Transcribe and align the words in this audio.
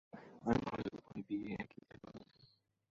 আমি 0.43 0.59
মনে 0.65 0.69
হয় 0.71 0.89
উভয় 0.97 1.21
বিয়েই, 1.27 1.53
একই 1.53 1.79
দিনে 1.79 1.97
করা 2.03 2.19
উচিত। 2.23 2.49